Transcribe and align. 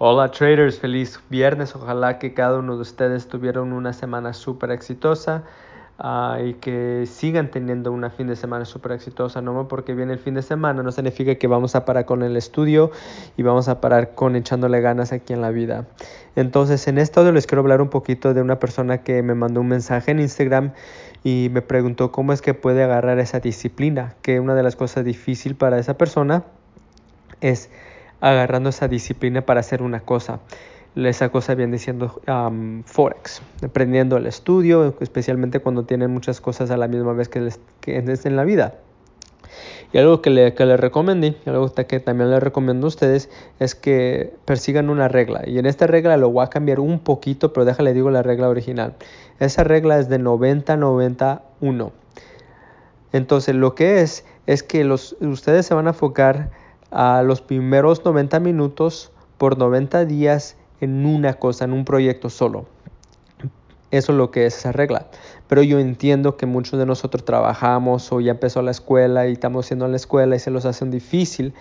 Hola 0.00 0.30
traders, 0.30 0.78
feliz 0.78 1.18
viernes. 1.28 1.74
Ojalá 1.74 2.20
que 2.20 2.32
cada 2.32 2.60
uno 2.60 2.76
de 2.76 2.82
ustedes 2.82 3.26
tuvieran 3.26 3.72
una 3.72 3.92
semana 3.92 4.32
súper 4.32 4.70
exitosa 4.70 5.42
uh, 5.98 6.40
y 6.40 6.54
que 6.54 7.02
sigan 7.06 7.50
teniendo 7.50 7.90
una 7.90 8.08
fin 8.08 8.28
de 8.28 8.36
semana 8.36 8.64
súper 8.64 8.92
exitosa. 8.92 9.42
No 9.42 9.66
porque 9.66 9.94
viene 9.94 10.12
el 10.12 10.20
fin 10.20 10.34
de 10.34 10.42
semana 10.42 10.84
no 10.84 10.92
significa 10.92 11.34
que 11.34 11.48
vamos 11.48 11.74
a 11.74 11.84
parar 11.84 12.04
con 12.04 12.22
el 12.22 12.36
estudio 12.36 12.92
y 13.36 13.42
vamos 13.42 13.66
a 13.66 13.80
parar 13.80 14.14
con 14.14 14.36
echándole 14.36 14.80
ganas 14.80 15.10
aquí 15.10 15.32
en 15.32 15.40
la 15.40 15.50
vida. 15.50 15.88
Entonces, 16.36 16.86
en 16.86 16.98
este 16.98 17.18
audio 17.18 17.32
les 17.32 17.48
quiero 17.48 17.62
hablar 17.62 17.82
un 17.82 17.88
poquito 17.88 18.34
de 18.34 18.40
una 18.40 18.60
persona 18.60 18.98
que 18.98 19.24
me 19.24 19.34
mandó 19.34 19.62
un 19.62 19.66
mensaje 19.66 20.12
en 20.12 20.20
Instagram 20.20 20.74
y 21.24 21.48
me 21.50 21.60
preguntó 21.60 22.12
cómo 22.12 22.32
es 22.32 22.40
que 22.40 22.54
puede 22.54 22.84
agarrar 22.84 23.18
esa 23.18 23.40
disciplina, 23.40 24.14
que 24.22 24.38
una 24.38 24.54
de 24.54 24.62
las 24.62 24.76
cosas 24.76 25.04
difíciles 25.04 25.58
para 25.58 25.76
esa 25.76 25.98
persona 25.98 26.44
es 27.40 27.68
agarrando 28.20 28.70
esa 28.70 28.88
disciplina 28.88 29.42
para 29.42 29.60
hacer 29.60 29.82
una 29.82 30.00
cosa. 30.00 30.40
Esa 30.96 31.28
cosa 31.28 31.54
viene 31.54 31.74
diciendo 31.74 32.20
Forex, 32.84 33.42
aprendiendo 33.62 34.16
el 34.16 34.26
estudio, 34.26 34.94
especialmente 35.00 35.60
cuando 35.60 35.84
tienen 35.84 36.10
muchas 36.10 36.40
cosas 36.40 36.70
a 36.70 36.76
la 36.76 36.88
misma 36.88 37.12
vez 37.12 37.28
que, 37.28 37.40
les, 37.40 37.60
que 37.80 37.96
en 37.96 38.36
la 38.36 38.44
vida. 38.44 38.74
Y 39.92 39.98
algo 39.98 40.20
que 40.20 40.30
le, 40.30 40.54
que 40.54 40.66
le 40.66 40.76
recomendé, 40.76 41.36
algo 41.46 41.72
que 41.72 42.00
también 42.00 42.30
le 42.30 42.40
recomiendo 42.40 42.86
a 42.86 42.88
ustedes, 42.88 43.30
es 43.58 43.74
que 43.74 44.34
persigan 44.44 44.90
una 44.90 45.08
regla. 45.08 45.42
Y 45.46 45.58
en 45.58 45.66
esta 45.66 45.86
regla 45.86 46.16
lo 46.16 46.30
voy 46.30 46.44
a 46.44 46.48
cambiar 46.48 46.80
un 46.80 46.98
poquito, 46.98 47.52
pero 47.52 47.64
déjale 47.64 47.94
digo 47.94 48.10
la 48.10 48.22
regla 48.22 48.48
original. 48.48 48.96
Esa 49.38 49.64
regla 49.64 49.98
es 49.98 50.08
de 50.08 50.20
90-91. 50.20 51.92
Entonces 53.12 53.54
lo 53.54 53.74
que 53.74 54.02
es, 54.02 54.26
es 54.46 54.62
que 54.62 54.84
los, 54.84 55.16
ustedes 55.20 55.64
se 55.64 55.74
van 55.74 55.86
a 55.86 55.90
enfocar 55.90 56.50
a 56.90 57.22
los 57.22 57.40
primeros 57.40 58.04
90 58.04 58.40
minutos 58.40 59.12
por 59.36 59.58
90 59.58 60.04
días 60.04 60.56
en 60.80 61.06
una 61.06 61.34
cosa, 61.34 61.64
en 61.64 61.72
un 61.72 61.84
proyecto 61.84 62.30
solo. 62.30 62.66
Eso 63.90 64.12
es 64.12 64.18
lo 64.18 64.30
que 64.30 64.46
es 64.46 64.56
esa 64.58 64.72
regla. 64.72 65.06
Pero 65.48 65.62
yo 65.62 65.78
entiendo 65.78 66.36
que 66.36 66.44
muchos 66.44 66.78
de 66.78 66.84
nosotros 66.84 67.24
trabajamos 67.24 68.12
o 68.12 68.20
ya 68.20 68.32
empezó 68.32 68.60
la 68.60 68.70
escuela 68.70 69.26
y 69.26 69.32
estamos 69.32 69.64
haciendo 69.64 69.88
la 69.88 69.96
escuela 69.96 70.36
y 70.36 70.38
se 70.38 70.50
los 70.50 70.66
hacen 70.66 70.90
difícil. 70.90 71.54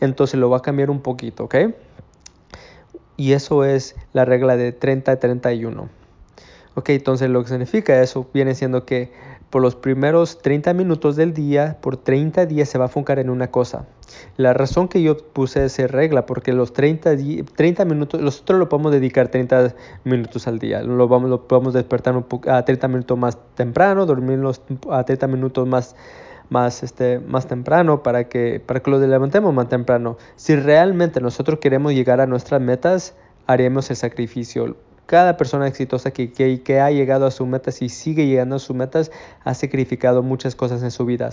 Entonces 0.00 0.38
lo 0.38 0.50
va 0.50 0.58
a 0.58 0.62
cambiar 0.62 0.90
un 0.90 1.00
poquito, 1.00 1.44
¿ok? 1.44 1.56
Y 3.16 3.32
eso 3.32 3.64
es 3.64 3.96
la 4.12 4.24
regla 4.24 4.56
de 4.56 4.78
30-31. 4.78 5.88
Ok, 6.74 6.90
entonces 6.90 7.28
lo 7.30 7.42
que 7.42 7.48
significa 7.48 8.00
eso 8.00 8.26
viene 8.32 8.54
siendo 8.54 8.84
que 8.84 9.12
por 9.50 9.62
los 9.62 9.74
primeros 9.74 10.38
30 10.38 10.72
minutos 10.74 11.16
del 11.16 11.34
día, 11.34 11.78
por 11.80 11.96
30 11.96 12.46
días 12.46 12.68
se 12.68 12.78
va 12.78 12.84
a 12.84 12.88
enfocar 12.88 13.18
en 13.18 13.30
una 13.30 13.50
cosa. 13.50 13.86
La 14.36 14.54
razón 14.54 14.88
que 14.88 15.02
yo 15.02 15.16
puse 15.16 15.64
esa 15.64 15.88
regla, 15.88 16.24
porque 16.24 16.52
los 16.52 16.72
30, 16.72 17.16
30 17.56 17.84
minutos, 17.84 18.20
nosotros 18.20 18.58
lo 18.60 18.68
podemos 18.68 18.92
dedicar 18.92 19.28
30 19.28 19.74
minutos 20.04 20.46
al 20.46 20.60
día. 20.60 20.82
Lo, 20.82 21.08
vamos, 21.08 21.30
lo 21.30 21.48
podemos 21.48 21.74
despertar 21.74 22.24
a 22.46 22.64
30 22.64 22.88
minutos 22.88 23.18
más 23.18 23.38
temprano, 23.54 24.06
dormirnos 24.06 24.62
a 24.88 25.04
30 25.04 25.26
minutos 25.26 25.66
más, 25.66 25.96
más, 26.48 26.84
este, 26.84 27.18
más 27.18 27.46
temprano 27.48 28.04
para 28.04 28.28
que, 28.28 28.60
para 28.64 28.80
que 28.80 28.90
lo 28.90 28.98
levantemos 29.00 29.52
más 29.52 29.68
temprano. 29.68 30.16
Si 30.36 30.54
realmente 30.54 31.20
nosotros 31.20 31.58
queremos 31.58 31.92
llegar 31.92 32.20
a 32.20 32.26
nuestras 32.26 32.60
metas, 32.60 33.14
haremos 33.46 33.90
el 33.90 33.96
sacrificio 33.96 34.76
cada 35.10 35.36
persona 35.36 35.66
exitosa 35.66 36.12
que, 36.12 36.30
que, 36.30 36.80
ha 36.80 36.88
llegado 36.92 37.26
a 37.26 37.32
sus 37.32 37.44
metas 37.44 37.82
y 37.82 37.88
sigue 37.88 38.28
llegando 38.28 38.54
a 38.54 38.58
sus 38.60 38.76
metas 38.76 39.10
ha 39.42 39.54
sacrificado 39.54 40.22
muchas 40.22 40.54
cosas 40.54 40.84
en 40.84 40.92
su 40.92 41.04
vida. 41.04 41.30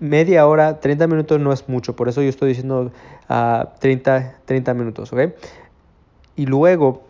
Media 0.00 0.46
hora, 0.46 0.80
30 0.80 1.06
minutos 1.06 1.40
no 1.40 1.50
es 1.50 1.66
mucho, 1.66 1.96
por 1.96 2.10
eso 2.10 2.20
yo 2.20 2.28
estoy 2.28 2.50
diciendo 2.50 2.92
30, 3.26 4.40
30 4.44 4.74
minutos, 4.74 5.14
¿ok? 5.14 5.20
Y 6.36 6.44
luego, 6.44 7.04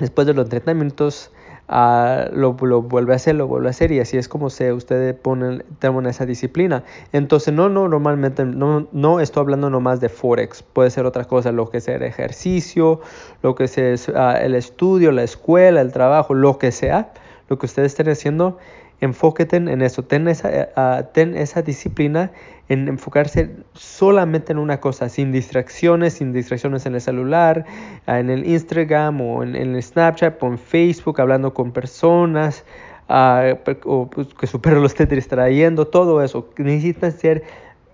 después 0.00 0.26
de 0.26 0.34
los 0.34 0.48
30 0.48 0.74
minutos, 0.74 1.30
lo, 1.68 2.52
vuelve 2.52 3.12
a 3.12 3.16
hacer, 3.16 3.34
lo 3.34 3.46
vuelve 3.46 3.68
a 3.68 3.70
hacer 3.70 3.92
y 3.92 4.00
así 4.00 4.16
es 4.16 4.28
como 4.28 4.50
se 4.50 4.72
ustedes 4.72 5.14
ponen, 5.14 5.64
tienen 5.78 6.06
esa 6.06 6.26
disciplina. 6.26 6.84
Entonces, 7.12 7.54
no, 7.54 7.68
no, 7.68 7.88
normalmente, 7.88 8.44
no, 8.44 8.86
no 8.92 9.20
estoy 9.20 9.42
hablando 9.42 9.70
nomás 9.70 10.00
de 10.00 10.08
Forex, 10.08 10.62
puede 10.62 10.90
ser 10.90 11.06
otra 11.06 11.24
cosa, 11.24 11.52
lo 11.52 11.70
que 11.70 11.80
sea 11.80 11.96
el 11.96 12.02
ejercicio, 12.02 13.00
lo 13.42 13.54
que 13.54 13.68
sea 13.68 13.94
ah, 14.14 14.38
el 14.40 14.54
estudio, 14.54 15.12
la 15.12 15.22
escuela, 15.22 15.80
el 15.80 15.92
trabajo, 15.92 16.34
lo 16.34 16.58
que 16.58 16.72
sea, 16.72 17.12
lo 17.48 17.58
que 17.58 17.66
ustedes 17.66 17.92
estén 17.92 18.08
haciendo 18.08 18.58
enfóquete 19.04 19.56
en 19.56 19.82
eso, 19.82 20.02
ten 20.04 20.28
esa, 20.28 20.50
eh, 20.50 20.68
ah, 20.76 21.04
ten 21.12 21.36
esa 21.36 21.62
disciplina 21.62 22.30
en 22.68 22.88
enfocarse 22.88 23.50
solamente 23.74 24.52
en 24.52 24.58
una 24.58 24.80
cosa, 24.80 25.08
sin 25.08 25.32
distracciones, 25.32 26.14
sin 26.14 26.32
distracciones 26.32 26.86
en 26.86 26.94
el 26.94 27.00
celular, 27.00 27.66
ah, 28.06 28.18
en 28.18 28.30
el 28.30 28.46
Instagram 28.46 29.20
o 29.20 29.42
en, 29.42 29.54
el 29.54 29.82
Snapchat 29.82 30.42
o 30.42 30.46
en 30.46 30.58
Facebook, 30.58 31.20
hablando 31.20 31.52
con 31.52 31.72
personas, 31.72 32.64
uh, 33.08 33.54
o 33.84 34.08
pues, 34.08 34.34
que 34.34 34.46
su 34.46 34.60
perro 34.60 34.80
lo 34.80 34.86
esté 34.86 35.06
distrayendo, 35.06 35.86
todo 35.86 36.22
eso. 36.22 36.48
Necesitan 36.56 37.12
ser 37.12 37.42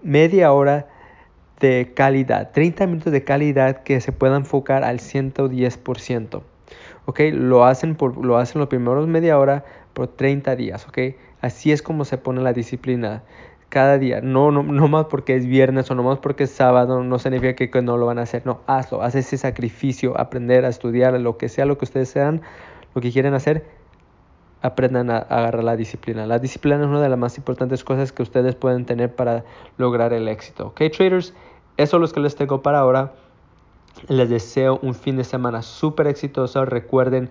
media 0.03 0.53
hora 0.53 0.87
de 1.60 1.92
calidad, 1.94 2.53
30 2.53 2.87
minutos 2.87 3.12
de 3.12 3.22
calidad 3.22 3.82
que 3.82 4.00
se 4.00 4.12
pueda 4.12 4.37
enfocar 4.37 4.82
al 4.84 5.00
110%. 5.00 6.42
¿Ok? 7.07 7.21
Lo 7.33 7.65
hacen, 7.65 7.95
por, 7.95 8.25
lo 8.25 8.37
hacen 8.39 8.61
los 8.61 8.69
primeros 8.69 9.07
media 9.07 9.39
hora 9.39 9.65
por 9.93 10.09
30 10.09 10.57
días, 10.57 10.87
¿ok? 10.89 10.99
Así 11.41 11.73
es 11.73 11.83
como 11.83 12.05
se 12.05 12.19
pone 12.19 12.41
la 12.43 12.53
disciplina 12.53 13.23
cada 13.71 13.99
día. 13.99 14.21
No, 14.21 14.51
no, 14.51 14.63
no 14.63 14.89
más 14.89 15.07
porque 15.07 15.37
es 15.37 15.47
viernes 15.47 15.91
o 15.91 15.95
no 15.95 16.03
más 16.03 16.19
porque 16.19 16.45
es 16.45 16.51
sábado, 16.51 17.03
no 17.03 17.19
significa 17.19 17.55
que, 17.55 17.83
no 17.83 17.97
lo 17.97 18.07
van 18.07 18.19
a 18.19 18.23
hacer. 18.23 18.45
No, 18.45 18.61
hazlo, 18.67 19.03
haz 19.03 19.15
ese 19.15 19.39
sacrificio, 19.39 20.21
aprender 20.21 20.67
a 20.67 20.69
estudiar, 20.69 21.19
lo 21.19 21.39
que 21.39 21.49
sea, 21.49 21.65
lo 21.65 21.79
que 21.79 21.87
ustedes 21.87 22.11
sean, 22.11 22.43
lo 22.95 23.01
que 23.01 23.11
quieren 23.11 23.33
hacer, 23.33 23.65
aprendan 24.61 25.09
a, 25.11 25.19
agarrar 25.19 25.65
la 25.65 25.77
disciplina. 25.77 26.27
La 26.27 26.39
disciplina 26.39 26.81
es 26.81 26.87
una 26.87 27.01
de 27.01 27.09
las 27.09 27.19
más 27.19 27.39
importantes 27.39 27.83
cosas 27.83 28.13
que 28.13 28.23
ustedes 28.23 28.55
pueden 28.55 28.85
tener 28.85 29.15
para 29.15 29.45
lograr 29.79 30.13
el 30.13 30.29
éxito. 30.29 30.69
¿Ok, 30.69 30.83
traders? 30.95 31.33
Eso 31.77 31.97
es 31.97 32.01
lo 32.01 32.09
que 32.09 32.21
les 32.21 32.37
tengo 32.37 32.61
para 32.63 32.81
ahora. 32.81 33.15
Les 34.09 34.28
deseo 34.28 34.78
un 34.83 34.94
fin 34.94 35.16
de 35.16 35.25
semana 35.25 35.62
súper 35.62 36.06
exitoso. 36.06 36.65
Recuerden, 36.65 37.31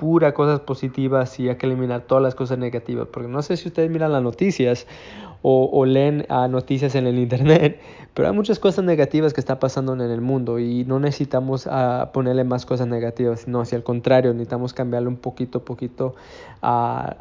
pura 0.00 0.32
cosas 0.32 0.60
positivas 0.60 1.38
y 1.38 1.50
hay 1.50 1.56
que 1.56 1.66
eliminar 1.66 2.02
todas 2.02 2.22
las 2.22 2.34
cosas 2.34 2.58
negativas. 2.58 3.06
Porque 3.12 3.28
no 3.28 3.42
sé 3.42 3.56
si 3.56 3.68
ustedes 3.68 3.90
miran 3.90 4.12
las 4.12 4.22
noticias 4.22 4.86
o, 5.42 5.84
leen 5.86 6.26
a 6.28 6.48
noticias 6.48 6.94
en 6.94 7.06
el 7.06 7.18
internet, 7.18 7.80
pero 8.14 8.28
hay 8.28 8.34
muchas 8.34 8.58
cosas 8.58 8.84
negativas 8.84 9.32
que 9.32 9.40
están 9.40 9.58
pasando 9.58 9.94
en 9.94 10.00
el 10.02 10.20
mundo 10.20 10.58
y 10.58 10.84
no 10.84 11.00
necesitamos 11.00 11.66
a 11.66 12.10
ponerle 12.12 12.44
más 12.44 12.66
cosas 12.66 12.88
negativas, 12.88 13.48
no, 13.48 13.64
si 13.64 13.74
al 13.74 13.82
contrario, 13.82 14.32
necesitamos 14.32 14.74
cambiarle 14.74 15.08
un 15.08 15.16
poquito, 15.16 15.64
poquito 15.64 16.14
a 16.60 17.16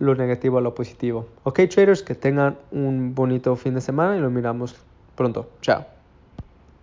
lo 0.00 0.14
negativo 0.16 0.58
a 0.58 0.60
lo 0.60 0.74
positivo. 0.74 1.26
Ok, 1.44 1.60
traders, 1.72 2.02
que 2.02 2.16
tengan 2.16 2.56
un 2.72 3.14
bonito 3.14 3.54
fin 3.54 3.74
de 3.74 3.80
semana 3.80 4.16
y 4.16 4.20
lo 4.20 4.30
miramos 4.30 4.74
pronto. 5.14 5.48
Chao. 5.60 6.01